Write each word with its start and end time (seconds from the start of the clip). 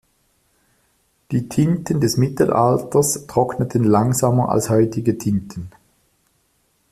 Die 1.29 1.47
Tinten 1.47 2.01
des 2.01 2.17
Mittelalters 2.17 3.27
trockneten 3.27 3.83
langsamer 3.83 4.49
als 4.49 4.71
heutige 4.71 5.15
Tinten. 5.19 5.69